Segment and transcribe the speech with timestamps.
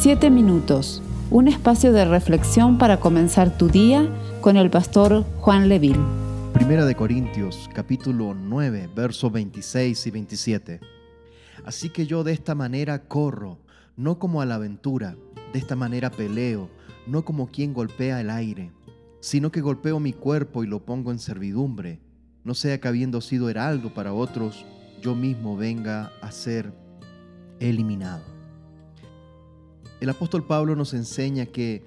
[0.00, 4.08] Siete minutos, un espacio de reflexión para comenzar tu día
[4.40, 5.98] con el pastor Juan Leville.
[6.52, 10.80] Primera de Corintios, capítulo 9, versos 26 y 27.
[11.64, 13.58] Así que yo de esta manera corro,
[13.96, 15.16] no como a la aventura,
[15.52, 16.70] de esta manera peleo,
[17.08, 18.70] no como quien golpea el aire,
[19.18, 21.98] sino que golpeo mi cuerpo y lo pongo en servidumbre,
[22.44, 24.64] no sea que habiendo sido heraldo para otros,
[25.02, 26.72] yo mismo venga a ser
[27.58, 28.37] eliminado.
[30.00, 31.82] El apóstol Pablo nos enseña que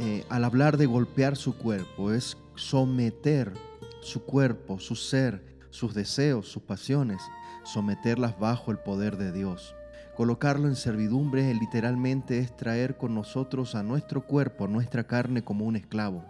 [0.00, 3.52] eh, al hablar de golpear su cuerpo es someter
[4.00, 7.22] su cuerpo, su ser, sus deseos, sus pasiones,
[7.62, 9.76] someterlas bajo el poder de Dios.
[10.16, 15.76] Colocarlo en servidumbre literalmente es traer con nosotros a nuestro cuerpo, nuestra carne como un
[15.76, 16.24] esclavo.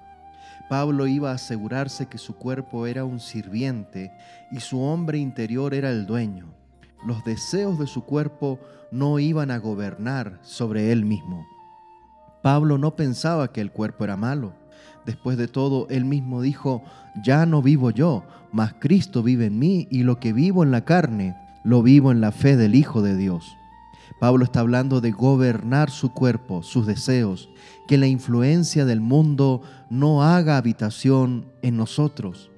[0.68, 4.12] Pablo iba a asegurarse que su cuerpo era un sirviente
[4.50, 6.61] y su hombre interior era el dueño
[7.06, 8.58] los deseos de su cuerpo
[8.90, 11.46] no iban a gobernar sobre él mismo.
[12.42, 14.52] Pablo no pensaba que el cuerpo era malo.
[15.06, 16.82] Después de todo, él mismo dijo,
[17.24, 20.84] ya no vivo yo, mas Cristo vive en mí y lo que vivo en la
[20.84, 23.56] carne, lo vivo en la fe del Hijo de Dios.
[24.20, 27.48] Pablo está hablando de gobernar su cuerpo, sus deseos,
[27.88, 32.50] que la influencia del mundo no haga habitación en nosotros.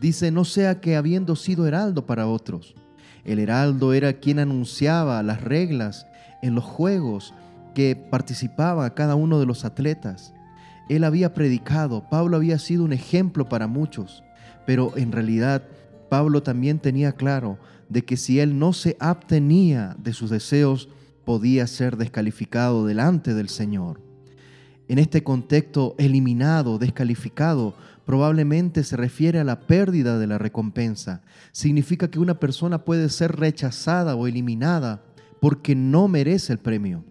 [0.00, 2.74] Dice, no sea que habiendo sido heraldo para otros,
[3.24, 6.06] el heraldo era quien anunciaba las reglas
[6.42, 7.34] en los juegos
[7.74, 10.34] que participaba cada uno de los atletas.
[10.88, 14.24] Él había predicado, Pablo había sido un ejemplo para muchos,
[14.66, 15.62] pero en realidad
[16.08, 20.88] Pablo también tenía claro de que si él no se abstenía de sus deseos,
[21.24, 24.00] podía ser descalificado delante del Señor.
[24.88, 27.74] En este contexto, eliminado, descalificado,
[28.08, 31.20] probablemente se refiere a la pérdida de la recompensa.
[31.52, 35.02] Significa que una persona puede ser rechazada o eliminada
[35.42, 37.04] porque no merece el premio.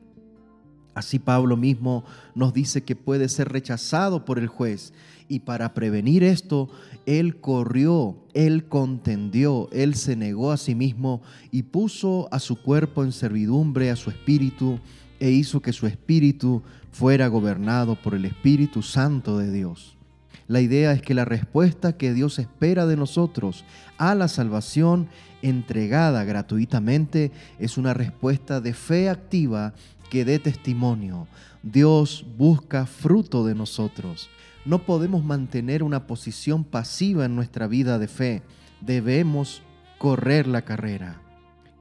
[0.96, 2.04] Así Pablo mismo
[2.34, 4.92] nos dice que puede ser rechazado por el juez
[5.28, 6.68] y para prevenir esto,
[7.06, 11.22] él corrió, él contendió, él se negó a sí mismo
[11.52, 14.80] y puso a su cuerpo en servidumbre a su espíritu
[15.20, 19.97] e hizo que su espíritu fuera gobernado por el Espíritu Santo de Dios.
[20.48, 23.66] La idea es que la respuesta que Dios espera de nosotros
[23.98, 25.10] a la salvación
[25.42, 29.74] entregada gratuitamente es una respuesta de fe activa
[30.10, 31.28] que dé testimonio.
[31.64, 34.30] Dios busca fruto de nosotros.
[34.64, 38.42] No podemos mantener una posición pasiva en nuestra vida de fe.
[38.80, 39.62] Debemos
[39.98, 41.22] correr la carrera.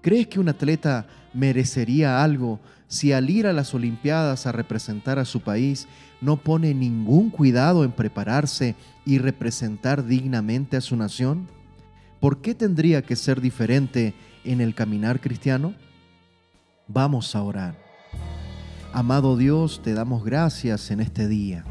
[0.02, 1.06] ¿Crees que un atleta
[1.36, 2.58] merecería algo
[2.88, 5.86] si al ir a las Olimpiadas a representar a su país
[6.20, 8.74] no pone ningún cuidado en prepararse
[9.04, 11.48] y representar dignamente a su nación?
[12.20, 14.14] ¿Por qué tendría que ser diferente
[14.44, 15.74] en el caminar cristiano?
[16.88, 17.76] Vamos a orar.
[18.92, 21.64] Amado Dios, te damos gracias en este día.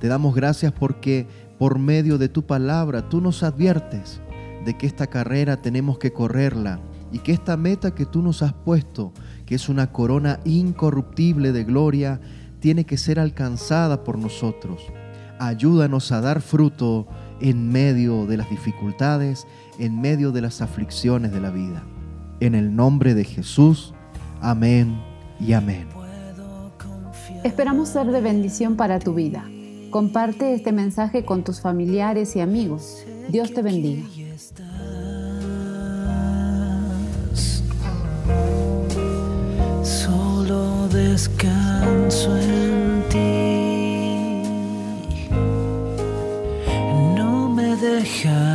[0.00, 4.20] Te damos gracias porque por medio de tu palabra tú nos adviertes
[4.64, 6.80] de que esta carrera tenemos que correrla
[7.14, 9.12] y que esta meta que tú nos has puesto,
[9.46, 12.20] que es una corona incorruptible de gloria,
[12.58, 14.82] tiene que ser alcanzada por nosotros.
[15.38, 17.06] Ayúdanos a dar fruto
[17.40, 19.46] en medio de las dificultades,
[19.78, 21.84] en medio de las aflicciones de la vida.
[22.40, 23.94] En el nombre de Jesús,
[24.40, 25.00] amén
[25.38, 25.86] y amén.
[27.44, 29.48] Esperamos ser de bendición para tu vida.
[29.90, 33.04] Comparte este mensaje con tus familiares y amigos.
[33.28, 34.02] Dios te bendiga.
[48.24, 48.53] because